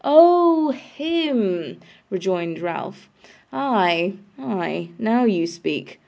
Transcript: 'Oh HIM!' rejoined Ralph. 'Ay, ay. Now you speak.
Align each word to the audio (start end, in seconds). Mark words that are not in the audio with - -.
'Oh 0.03 0.71
HIM!' 0.71 1.77
rejoined 2.09 2.57
Ralph. 2.57 3.07
'Ay, 3.53 4.13
ay. 4.39 4.89
Now 4.97 5.25
you 5.25 5.45
speak. 5.45 5.99